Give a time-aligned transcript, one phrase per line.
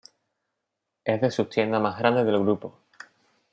[1.05, 2.79] Es de sus tiendas más grandes del grupo.